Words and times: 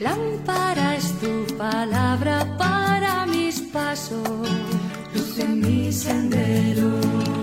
Lámpara 0.00 0.96
es 0.96 1.12
tu 1.20 1.44
palabra 1.58 2.56
para 2.56 3.26
mis 3.26 3.60
pasos, 3.60 4.48
luz 5.14 5.38
en 5.38 5.60
mi 5.60 5.92
sendero. 5.92 6.88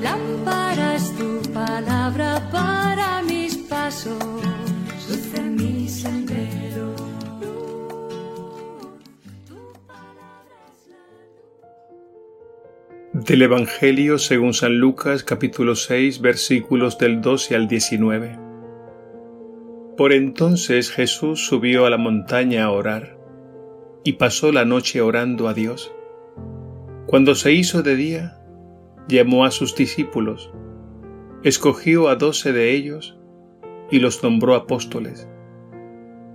Lámpara 0.02 0.96
es 0.96 1.16
tu 1.16 1.40
palabra 1.54 2.50
para 2.52 3.22
mis 3.22 3.58
pasos, 3.58 4.18
luz 5.08 5.34
en 5.36 5.56
mi 5.56 5.88
sendero. 5.88 6.96
Del 13.14 13.42
Evangelio 13.44 14.18
según 14.18 14.56
San 14.56 14.80
Lucas 14.80 15.24
capítulo 15.24 15.76
6 15.76 16.22
versículos 16.22 16.98
del 16.98 17.22
12 17.22 17.56
al 17.56 17.68
19. 17.68 18.47
Por 19.98 20.14
entonces 20.14 20.92
Jesús 20.92 21.48
subió 21.48 21.88
a 21.88 21.90
la 21.90 21.98
montaña 21.98 22.66
a 22.66 22.72
orar 22.72 23.18
y 24.04 24.14
pasó 24.14 24.52
la 24.52 24.64
noche 24.64 25.02
orando 25.02 25.48
a 25.48 25.56
Dios. 25.56 25.92
Cuando 27.08 27.34
se 27.34 27.52
hizo 27.54 27.82
de 27.82 27.96
día, 27.96 28.40
llamó 29.08 29.44
a 29.44 29.50
sus 29.50 29.76
discípulos, 29.76 30.52
escogió 31.44 32.10
a 32.10 32.16
doce 32.16 32.54
de 32.54 32.74
ellos 32.74 33.18
y 33.90 33.98
los 33.98 34.22
nombró 34.22 34.54
apóstoles. 34.54 35.28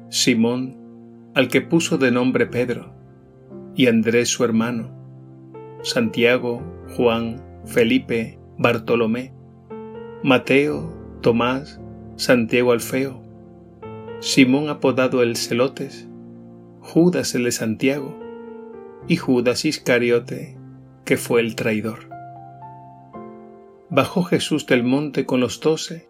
Simón, 0.08 1.30
al 1.36 1.46
que 1.46 1.60
puso 1.60 1.98
de 1.98 2.10
nombre 2.10 2.46
Pedro, 2.46 2.92
y 3.76 3.86
Andrés 3.86 4.28
su 4.28 4.42
hermano, 4.42 4.90
Santiago, 5.82 6.64
Juan, 6.96 7.40
Felipe, 7.64 8.40
Bartolomé, 8.58 9.32
Mateo, 10.24 10.92
Tomás, 11.20 11.80
Santiago 12.16 12.72
Alfeo, 12.72 13.22
Simón 14.22 14.68
apodado 14.68 15.20
el 15.24 15.34
Celotes, 15.34 16.06
Judas 16.78 17.34
el 17.34 17.42
de 17.42 17.50
Santiago 17.50 18.16
y 19.08 19.16
Judas 19.16 19.64
Iscariote, 19.64 20.56
que 21.04 21.16
fue 21.16 21.40
el 21.40 21.56
traidor. 21.56 22.08
Bajó 23.90 24.22
Jesús 24.22 24.64
del 24.68 24.84
monte 24.84 25.26
con 25.26 25.40
los 25.40 25.58
doce 25.58 26.08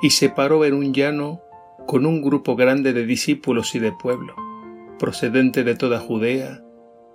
y 0.00 0.10
se 0.10 0.28
paró 0.28 0.64
en 0.64 0.74
un 0.74 0.94
llano 0.94 1.42
con 1.88 2.06
un 2.06 2.22
grupo 2.22 2.54
grande 2.54 2.92
de 2.92 3.04
discípulos 3.04 3.74
y 3.74 3.80
de 3.80 3.90
pueblo, 3.90 4.36
procedente 5.00 5.64
de 5.64 5.74
toda 5.74 5.98
Judea, 5.98 6.62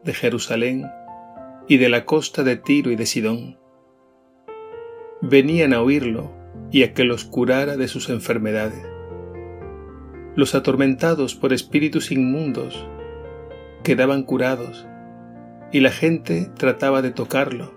de 0.04 0.14
Jerusalén 0.14 0.86
y 1.70 1.78
de 1.78 1.88
la 1.88 2.04
costa 2.04 2.44
de 2.44 2.58
Tiro 2.58 2.92
y 2.92 2.98
de 2.98 3.06
Sidón. 3.06 3.58
Venían 5.22 5.72
a 5.72 5.82
oírlo 5.82 6.34
y 6.72 6.84
a 6.84 6.94
que 6.94 7.06
los 7.06 7.24
curara 7.24 7.78
de 7.78 7.88
sus 7.88 8.10
enfermedades 8.10 8.93
los 10.36 10.56
atormentados 10.56 11.36
por 11.36 11.54
espíritus 11.54 12.12
inmundos 12.12 12.88
quedaban 13.84 14.24
curados 14.24 14.88
y 15.72 15.80
la 15.80 15.92
gente 15.92 16.50
trataba 16.58 17.02
de 17.02 17.12
tocarlo, 17.12 17.74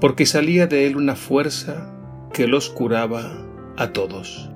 porque 0.00 0.26
salía 0.26 0.66
de 0.66 0.86
él 0.86 0.96
una 0.96 1.16
fuerza 1.16 1.94
que 2.32 2.46
los 2.46 2.70
curaba 2.70 3.46
a 3.76 3.92
todos. 3.92 4.50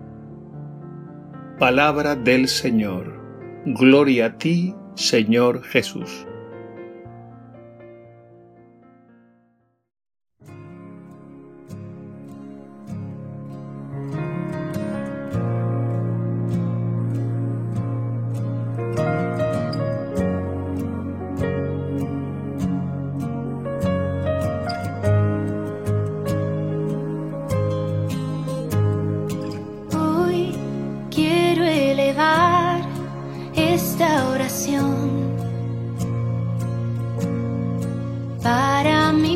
Palabra 1.59 2.17
del 2.17 2.49
Señor. 2.49 3.21
Gloria 3.65 4.27
a 4.27 4.39
ti, 4.39 4.75
Señor 4.95 5.63
Jesús. 5.63 6.27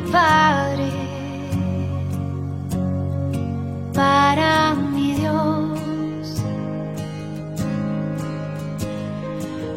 Padre, 0.01 0.91
para 3.93 4.75
mi 4.75 5.15
Dios. 5.15 6.43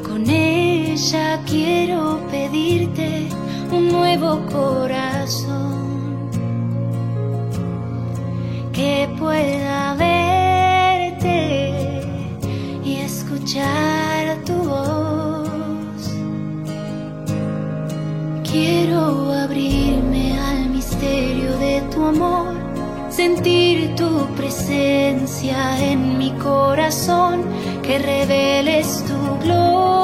Con 0.08 0.30
ella 0.30 1.40
quiero 1.46 2.20
pedirte 2.30 3.28
un 3.72 3.90
nuevo 3.90 4.46
corazón 4.52 6.30
que 8.74 9.10
pueda 9.18 9.94
verte 9.96 10.11
sentir 23.22 23.94
tu 23.96 24.26
presencia 24.36 25.60
en 25.80 26.18
mi 26.18 26.32
corazón, 26.32 27.44
que 27.84 28.00
reveles 28.00 29.06
tu 29.08 29.20
gloria 29.44 30.01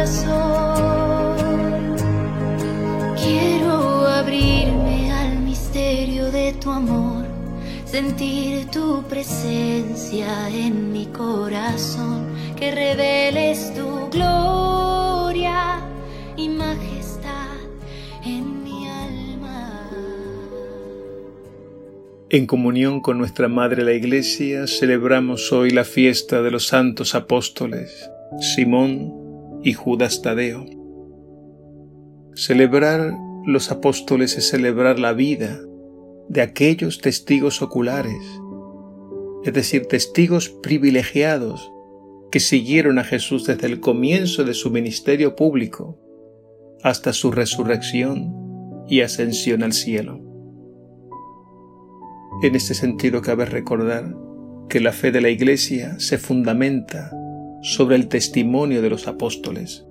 corazón. 0.00 1.96
Quiero 3.22 4.06
abrirme 4.06 5.12
al 5.12 5.40
misterio 5.40 6.30
de 6.30 6.54
tu 6.54 6.70
amor, 6.70 7.26
sentir 7.84 8.70
tu 8.70 9.02
presencia 9.08 10.48
en 10.48 10.92
mi 10.92 11.06
corazón, 11.06 12.26
que 12.56 12.70
reveles 12.70 13.74
tu 13.74 14.08
gloria 14.10 15.80
y 16.36 16.48
majestad 16.48 17.58
en 18.24 18.64
mi 18.64 18.88
alma. 18.88 19.90
En 22.30 22.46
comunión 22.46 23.00
con 23.00 23.18
nuestra 23.18 23.48
Madre 23.48 23.84
la 23.84 23.92
Iglesia 23.92 24.66
celebramos 24.66 25.52
hoy 25.52 25.70
la 25.70 25.84
fiesta 25.84 26.40
de 26.40 26.50
los 26.50 26.68
santos 26.68 27.14
apóstoles 27.14 28.08
Simón 28.38 29.19
y 29.62 29.72
Judas 29.72 30.22
Tadeo. 30.22 30.64
Celebrar 32.34 33.14
los 33.44 33.70
apóstoles 33.70 34.36
es 34.36 34.48
celebrar 34.48 34.98
la 34.98 35.12
vida 35.12 35.60
de 36.28 36.42
aquellos 36.42 37.00
testigos 37.00 37.62
oculares, 37.62 38.22
es 39.44 39.52
decir, 39.52 39.86
testigos 39.86 40.48
privilegiados 40.48 41.72
que 42.30 42.40
siguieron 42.40 42.98
a 42.98 43.04
Jesús 43.04 43.46
desde 43.46 43.66
el 43.66 43.80
comienzo 43.80 44.44
de 44.44 44.54
su 44.54 44.70
ministerio 44.70 45.34
público 45.34 45.98
hasta 46.82 47.12
su 47.12 47.32
resurrección 47.32 48.84
y 48.88 49.00
ascensión 49.00 49.62
al 49.62 49.72
cielo. 49.72 50.20
En 52.42 52.54
este 52.54 52.74
sentido 52.74 53.20
cabe 53.20 53.44
recordar 53.44 54.14
que 54.68 54.80
la 54.80 54.92
fe 54.92 55.10
de 55.10 55.20
la 55.20 55.30
Iglesia 55.30 55.98
se 55.98 56.16
fundamenta 56.16 57.10
sobre 57.62 57.96
el 57.96 58.08
testimonio 58.08 58.82
de 58.82 58.90
los 58.90 59.06
apóstoles. 59.06 59.86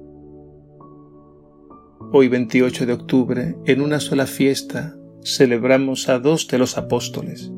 Hoy 2.11 2.27
28 2.27 2.85
de 2.85 2.93
octubre, 2.93 3.55
en 3.65 3.81
una 3.81 3.99
sola 3.99 4.25
fiesta, 4.25 4.97
celebramos 5.23 6.09
a 6.09 6.19
dos 6.19 6.47
de 6.47 6.57
los 6.57 6.77
apóstoles, 6.77 7.51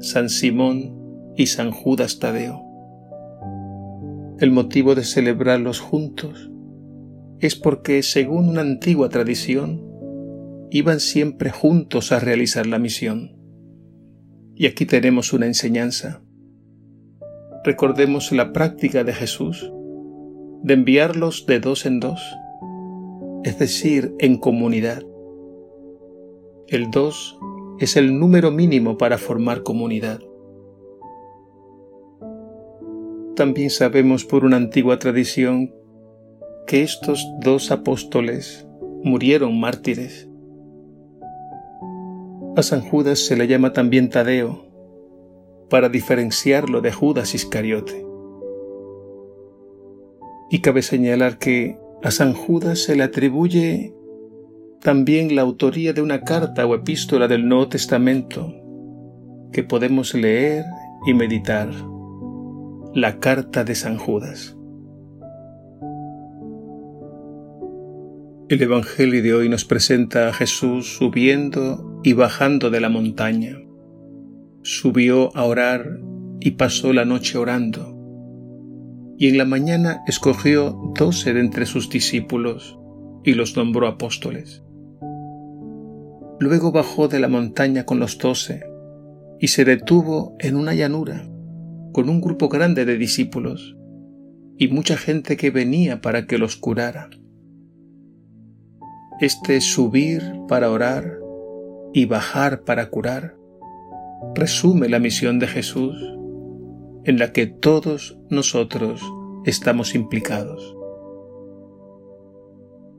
San 0.00 0.28
Simón 0.28 0.96
y 1.36 1.46
San 1.46 1.72
Judas 1.72 2.18
Tadeo. 2.18 2.62
El 4.38 4.52
motivo 4.52 4.94
de 4.94 5.04
celebrarlos 5.04 5.80
juntos 5.80 6.50
es 7.40 7.56
porque, 7.56 8.02
según 8.02 8.48
una 8.48 8.60
antigua 8.60 9.08
tradición, 9.08 9.84
iban 10.70 11.00
siempre 11.00 11.50
juntos 11.50 12.12
a 12.12 12.20
realizar 12.20 12.66
la 12.66 12.78
misión. 12.78 13.36
Y 14.54 14.66
aquí 14.66 14.86
tenemos 14.86 15.32
una 15.32 15.46
enseñanza. 15.46 16.22
Recordemos 17.62 18.32
la 18.32 18.52
práctica 18.52 19.04
de 19.04 19.12
Jesús 19.12 19.70
de 20.62 20.74
enviarlos 20.74 21.44
de 21.46 21.60
dos 21.60 21.84
en 21.84 22.00
dos, 22.00 22.22
es 23.44 23.58
decir, 23.58 24.14
en 24.18 24.38
comunidad. 24.38 25.02
El 26.68 26.90
dos 26.90 27.38
es 27.78 27.96
el 27.96 28.18
número 28.18 28.50
mínimo 28.50 28.96
para 28.96 29.18
formar 29.18 29.62
comunidad. 29.62 30.20
También 33.36 33.70
sabemos 33.70 34.24
por 34.24 34.44
una 34.44 34.56
antigua 34.56 34.98
tradición 34.98 35.74
que 36.66 36.82
estos 36.82 37.26
dos 37.40 37.70
apóstoles 37.70 38.66
murieron 39.02 39.60
mártires. 39.60 40.30
A 42.56 42.62
San 42.62 42.80
Judas 42.80 43.18
se 43.18 43.36
le 43.36 43.46
llama 43.46 43.72
también 43.72 44.08
Tadeo, 44.08 44.69
para 45.70 45.88
diferenciarlo 45.88 46.82
de 46.82 46.92
Judas 46.92 47.34
Iscariote. 47.34 48.04
Y 50.50 50.58
cabe 50.60 50.82
señalar 50.82 51.38
que 51.38 51.78
a 52.02 52.10
San 52.10 52.34
Judas 52.34 52.80
se 52.80 52.96
le 52.96 53.04
atribuye 53.04 53.94
también 54.80 55.36
la 55.36 55.42
autoría 55.42 55.92
de 55.92 56.02
una 56.02 56.22
carta 56.22 56.66
o 56.66 56.74
epístola 56.74 57.28
del 57.28 57.48
Nuevo 57.48 57.68
Testamento 57.68 58.52
que 59.52 59.62
podemos 59.62 60.14
leer 60.14 60.64
y 61.06 61.14
meditar, 61.14 61.70
la 62.94 63.18
carta 63.18 63.64
de 63.64 63.74
San 63.74 63.96
Judas. 63.96 64.56
El 68.48 68.62
Evangelio 68.62 69.22
de 69.22 69.34
hoy 69.34 69.48
nos 69.48 69.64
presenta 69.64 70.28
a 70.28 70.32
Jesús 70.32 70.96
subiendo 70.96 72.00
y 72.02 72.14
bajando 72.14 72.70
de 72.70 72.80
la 72.80 72.88
montaña. 72.88 73.56
Subió 74.62 75.34
a 75.36 75.44
orar 75.44 76.00
y 76.40 76.52
pasó 76.52 76.92
la 76.92 77.04
noche 77.04 77.38
orando 77.38 77.96
y 79.20 79.28
en 79.28 79.36
la 79.36 79.44
mañana 79.44 80.02
escogió 80.06 80.94
doce 80.94 81.34
de 81.34 81.40
entre 81.40 81.66
sus 81.66 81.90
discípulos 81.90 82.78
y 83.22 83.34
los 83.34 83.54
nombró 83.54 83.86
apóstoles. 83.86 84.64
Luego 86.38 86.72
bajó 86.72 87.06
de 87.06 87.20
la 87.20 87.28
montaña 87.28 87.84
con 87.84 88.00
los 88.00 88.16
doce 88.16 88.64
y 89.38 89.48
se 89.48 89.66
detuvo 89.66 90.36
en 90.38 90.56
una 90.56 90.72
llanura 90.72 91.28
con 91.92 92.08
un 92.08 92.22
grupo 92.22 92.48
grande 92.48 92.86
de 92.86 92.96
discípulos 92.96 93.76
y 94.56 94.68
mucha 94.68 94.96
gente 94.96 95.36
que 95.36 95.50
venía 95.50 96.00
para 96.00 96.26
que 96.26 96.38
los 96.38 96.56
curara. 96.56 97.10
Este 99.20 99.60
subir 99.60 100.22
para 100.48 100.70
orar 100.70 101.18
y 101.92 102.06
bajar 102.06 102.64
para 102.64 102.88
curar 102.88 103.36
resume 104.34 104.88
la 104.88 104.98
misión 104.98 105.38
de 105.38 105.46
Jesús 105.46 105.96
en 107.04 107.18
la 107.18 107.32
que 107.32 107.46
todos 107.46 108.18
nosotros 108.28 109.02
estamos 109.44 109.94
implicados. 109.94 110.76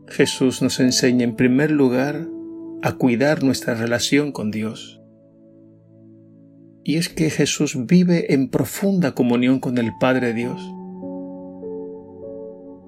Jesús 0.08 0.62
nos 0.62 0.80
enseña 0.80 1.24
en 1.24 1.36
primer 1.36 1.72
lugar 1.72 2.28
a 2.82 2.94
cuidar 2.94 3.44
nuestra 3.44 3.76
relación 3.76 4.32
con 4.32 4.52
Dios. 4.52 5.02
Y 6.84 6.98
es 6.98 7.10
que 7.10 7.30
Jesús 7.30 7.86
vive 7.86 8.34
en 8.34 8.50
profunda 8.50 9.14
comunión 9.14 9.60
con 9.60 9.78
el 9.78 9.92
Padre 10.00 10.34
Dios. 10.34 10.60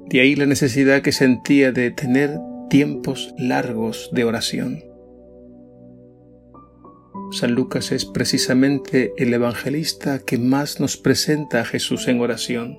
De 0.09 0.19
ahí 0.19 0.35
la 0.35 0.45
necesidad 0.45 1.01
que 1.01 1.11
sentía 1.11 1.71
de 1.71 1.91
tener 1.91 2.39
tiempos 2.69 3.33
largos 3.37 4.09
de 4.11 4.23
oración. 4.23 4.92
San 7.33 7.55
Lucas 7.55 7.91
es 7.91 8.05
precisamente 8.05 9.11
el 9.17 9.33
evangelista 9.33 10.19
que 10.19 10.37
más 10.37 10.79
nos 10.79 10.97
presenta 10.97 11.61
a 11.61 11.65
Jesús 11.65 12.07
en 12.07 12.21
oración. 12.21 12.77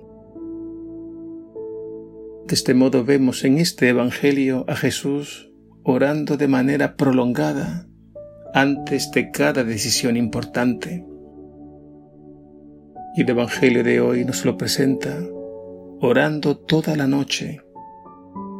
De 2.46 2.54
este 2.54 2.72
modo 2.72 3.04
vemos 3.04 3.42
en 3.42 3.58
este 3.58 3.88
Evangelio 3.88 4.64
a 4.68 4.76
Jesús 4.76 5.50
orando 5.82 6.36
de 6.36 6.46
manera 6.46 6.94
prolongada 6.94 7.88
antes 8.54 9.10
de 9.10 9.32
cada 9.32 9.64
decisión 9.64 10.16
importante. 10.16 11.04
Y 13.16 13.22
el 13.22 13.30
Evangelio 13.30 13.82
de 13.82 14.00
hoy 14.00 14.24
nos 14.24 14.44
lo 14.44 14.56
presenta 14.56 15.18
orando 16.00 16.56
toda 16.56 16.94
la 16.94 17.08
noche 17.08 17.60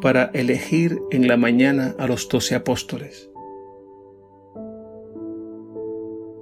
para 0.02 0.24
elegir 0.34 0.98
en 1.12 1.28
la 1.28 1.36
mañana 1.36 1.94
a 2.00 2.08
los 2.08 2.28
doce 2.28 2.56
apóstoles. 2.56 3.30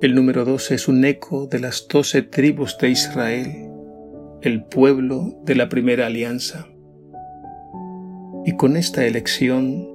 El 0.03 0.17
número 0.17 0.45
doce 0.45 0.75
es 0.75 0.89
un 0.89 1.05
eco 1.05 1.47
de 1.47 1.61
las 1.61 1.87
doce 1.87 2.23
tribus 2.23 2.77
de 2.77 2.91
Israel, 2.91 3.71
el 4.41 4.65
pueblo 4.65 5.41
de 5.45 5.55
la 5.55 5.69
primera 5.69 6.07
alianza. 6.07 6.67
Y 8.45 8.57
con 8.57 8.77
esta 8.77 9.07
elección, 9.07 9.89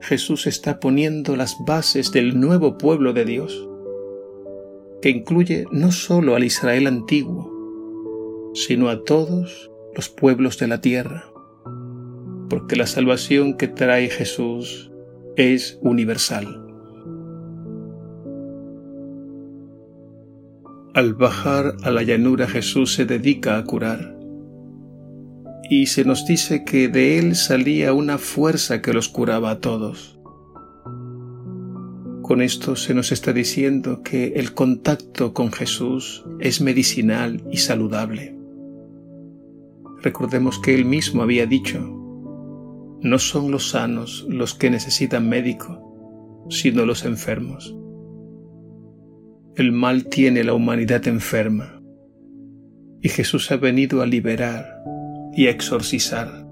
Jesús 0.00 0.48
está 0.48 0.80
poniendo 0.80 1.36
las 1.36 1.54
bases 1.64 2.10
del 2.10 2.40
nuevo 2.40 2.78
pueblo 2.78 3.12
de 3.12 3.24
Dios, 3.24 3.68
que 5.00 5.10
incluye 5.10 5.66
no 5.70 5.92
solo 5.92 6.34
al 6.34 6.42
Israel 6.42 6.88
antiguo, 6.88 8.50
sino 8.54 8.88
a 8.88 9.04
todos 9.04 9.70
los 9.94 10.08
pueblos 10.08 10.58
de 10.58 10.66
la 10.66 10.80
tierra, 10.80 11.26
porque 12.50 12.74
la 12.74 12.88
salvación 12.88 13.56
que 13.56 13.68
trae 13.68 14.10
Jesús 14.10 14.90
es 15.36 15.78
universal. 15.80 16.63
Al 20.94 21.14
bajar 21.14 21.76
a 21.82 21.90
la 21.90 22.04
llanura 22.04 22.46
Jesús 22.46 22.94
se 22.94 23.04
dedica 23.04 23.58
a 23.58 23.64
curar. 23.64 24.16
Y 25.68 25.86
se 25.86 26.04
nos 26.04 26.24
dice 26.24 26.62
que 26.62 26.86
de 26.86 27.18
él 27.18 27.34
salía 27.34 27.92
una 27.92 28.16
fuerza 28.16 28.80
que 28.80 28.92
los 28.92 29.08
curaba 29.08 29.50
a 29.50 29.58
todos. 29.58 30.20
Con 32.22 32.40
esto 32.40 32.76
se 32.76 32.94
nos 32.94 33.10
está 33.10 33.32
diciendo 33.32 34.04
que 34.04 34.34
el 34.36 34.54
contacto 34.54 35.34
con 35.34 35.50
Jesús 35.50 36.24
es 36.38 36.60
medicinal 36.60 37.42
y 37.50 37.56
saludable. 37.56 38.38
Recordemos 40.00 40.60
que 40.60 40.76
él 40.76 40.84
mismo 40.84 41.24
había 41.24 41.46
dicho, 41.46 41.80
no 43.00 43.18
son 43.18 43.50
los 43.50 43.70
sanos 43.70 44.26
los 44.28 44.54
que 44.54 44.70
necesitan 44.70 45.28
médico, 45.28 46.46
sino 46.50 46.86
los 46.86 47.04
enfermos. 47.04 47.74
El 49.56 49.70
mal 49.70 50.06
tiene 50.06 50.42
la 50.42 50.52
humanidad 50.52 51.06
enferma 51.06 51.80
y 53.00 53.08
Jesús 53.08 53.52
ha 53.52 53.56
venido 53.56 54.02
a 54.02 54.06
liberar 54.06 54.82
y 55.32 55.46
a 55.46 55.50
exorcizar. 55.50 56.44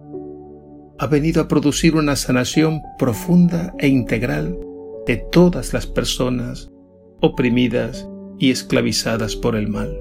Ha 1.00 1.06
venido 1.08 1.42
a 1.42 1.48
producir 1.48 1.96
una 1.96 2.14
sanación 2.14 2.80
profunda 3.00 3.74
e 3.80 3.88
integral 3.88 4.56
de 5.04 5.16
todas 5.16 5.72
las 5.72 5.84
personas 5.84 6.70
oprimidas 7.20 8.08
y 8.38 8.52
esclavizadas 8.52 9.34
por 9.34 9.56
el 9.56 9.66
mal. 9.66 9.98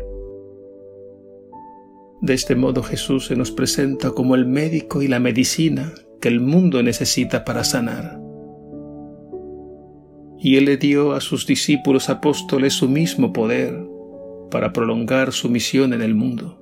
De 2.22 2.36
este 2.36 2.56
modo 2.56 2.84
Jesús 2.84 3.26
se 3.26 3.36
nos 3.36 3.50
presenta 3.50 4.12
como 4.12 4.36
el 4.36 4.46
médico 4.46 5.02
y 5.02 5.08
la 5.08 5.20
medicina 5.20 5.92
que 6.20 6.28
el 6.28 6.40
mundo 6.40 6.84
necesita 6.84 7.46
para 7.46 7.64
sanar 7.64 8.21
y 10.44 10.58
Él 10.58 10.66
le 10.66 10.78
dio 10.78 11.14
a 11.14 11.22
sus 11.22 11.46
discípulos 11.46 12.10
apóstoles 12.10 12.74
su 12.74 12.90
mismo 12.90 13.32
poder 13.32 13.88
para 14.50 14.74
prolongar 14.74 15.32
su 15.34 15.50
misión 15.50 15.94
en 15.94 16.02
el 16.02 16.16
mundo. 16.16 16.58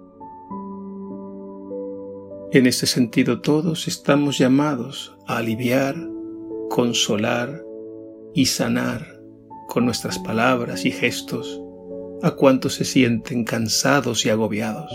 En 2.51 2.65
este 2.65 2.87
sentido 2.87 3.39
todos 3.39 3.87
estamos 3.87 4.37
llamados 4.37 5.15
a 5.27 5.37
aliviar, 5.37 5.95
consolar 6.69 7.63
y 8.33 8.47
sanar 8.47 9.17
con 9.69 9.85
nuestras 9.85 10.19
palabras 10.19 10.83
y 10.83 10.91
gestos 10.91 11.61
a 12.21 12.31
cuantos 12.31 12.73
se 12.73 12.83
sienten 12.83 13.45
cansados 13.45 14.25
y 14.25 14.29
agobiados. 14.29 14.91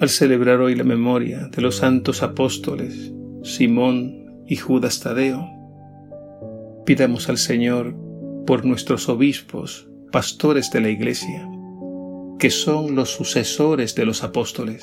Al 0.00 0.08
celebrar 0.08 0.60
hoy 0.60 0.74
la 0.74 0.84
memoria 0.84 1.48
de 1.48 1.62
los 1.62 1.76
santos 1.76 2.24
apóstoles 2.24 3.12
Simón 3.44 4.42
y 4.48 4.56
Judas 4.56 5.00
Tadeo, 5.00 5.59
Pidamos 6.90 7.28
al 7.28 7.38
Señor 7.38 7.94
por 8.48 8.64
nuestros 8.64 9.08
obispos, 9.08 9.88
pastores 10.10 10.72
de 10.72 10.80
la 10.80 10.88
Iglesia, 10.88 11.48
que 12.40 12.50
son 12.50 12.96
los 12.96 13.10
sucesores 13.10 13.94
de 13.94 14.04
los 14.04 14.24
apóstoles. 14.24 14.82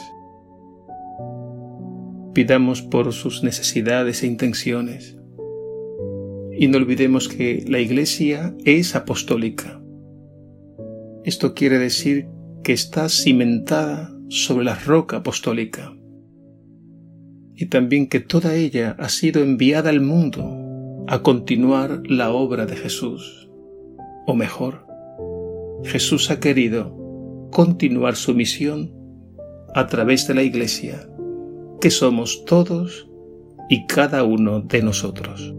Pidamos 2.33 2.81
por 2.81 3.11
sus 3.11 3.43
necesidades 3.43 4.23
e 4.23 4.27
intenciones. 4.27 5.17
Y 6.57 6.69
no 6.69 6.77
olvidemos 6.77 7.27
que 7.27 7.65
la 7.67 7.79
Iglesia 7.79 8.55
es 8.63 8.95
apostólica. 8.95 9.81
Esto 11.25 11.53
quiere 11.53 11.77
decir 11.77 12.29
que 12.63 12.71
está 12.71 13.09
cimentada 13.09 14.17
sobre 14.29 14.63
la 14.63 14.75
roca 14.75 15.17
apostólica 15.17 15.93
y 17.53 17.65
también 17.65 18.07
que 18.07 18.21
toda 18.21 18.55
ella 18.55 18.95
ha 18.97 19.09
sido 19.09 19.43
enviada 19.43 19.89
al 19.89 19.99
mundo 19.99 20.66
a 21.07 21.23
continuar 21.23 22.01
la 22.05 22.31
obra 22.31 22.65
de 22.65 22.75
Jesús. 22.75 23.49
O 24.25 24.35
mejor, 24.35 24.85
Jesús 25.83 26.29
ha 26.31 26.39
querido 26.39 26.93
continuar 27.51 28.15
su 28.15 28.33
misión 28.33 28.93
a 29.73 29.87
través 29.87 30.27
de 30.27 30.33
la 30.33 30.43
Iglesia, 30.43 31.09
que 31.79 31.91
somos 31.91 32.43
todos 32.45 33.09
y 33.69 33.85
cada 33.87 34.23
uno 34.23 34.61
de 34.61 34.81
nosotros. 34.81 35.53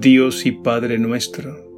Dios 0.00 0.46
y 0.46 0.52
Padre 0.52 0.98
nuestro, 0.98 1.69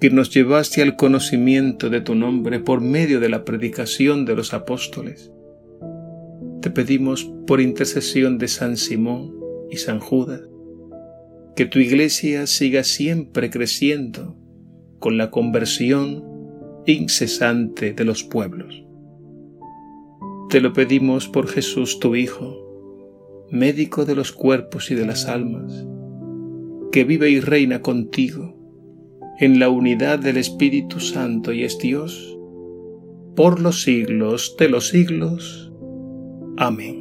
que 0.00 0.10
nos 0.10 0.30
llevaste 0.30 0.80
al 0.80 0.96
conocimiento 0.96 1.90
de 1.90 2.00
tu 2.00 2.14
nombre 2.14 2.58
por 2.58 2.80
medio 2.80 3.20
de 3.20 3.28
la 3.28 3.44
predicación 3.44 4.24
de 4.24 4.34
los 4.34 4.54
apóstoles. 4.54 5.30
Te 6.62 6.70
pedimos 6.70 7.30
por 7.46 7.60
intercesión 7.60 8.38
de 8.38 8.48
San 8.48 8.78
Simón 8.78 9.34
y 9.70 9.76
San 9.76 10.00
Judas, 10.00 10.40
que 11.54 11.66
tu 11.66 11.78
iglesia 11.78 12.46
siga 12.46 12.82
siempre 12.82 13.50
creciendo 13.50 14.36
con 14.98 15.18
la 15.18 15.30
conversión 15.30 16.24
incesante 16.86 17.92
de 17.92 18.04
los 18.04 18.24
pueblos. 18.24 18.82
Te 20.48 20.62
lo 20.62 20.72
pedimos 20.72 21.28
por 21.28 21.46
Jesús 21.46 22.00
tu 22.00 22.16
Hijo, 22.16 23.46
médico 23.50 24.06
de 24.06 24.14
los 24.14 24.32
cuerpos 24.32 24.90
y 24.90 24.94
de 24.94 25.04
las 25.04 25.26
almas, 25.26 25.86
que 26.90 27.04
vive 27.04 27.28
y 27.28 27.40
reina 27.40 27.82
contigo 27.82 28.59
en 29.40 29.58
la 29.58 29.70
unidad 29.70 30.18
del 30.18 30.36
Espíritu 30.36 31.00
Santo 31.00 31.54
y 31.54 31.64
es 31.64 31.78
Dios, 31.78 32.38
por 33.34 33.58
los 33.58 33.82
siglos 33.82 34.54
de 34.58 34.68
los 34.68 34.88
siglos. 34.88 35.72
Amén. 36.58 36.99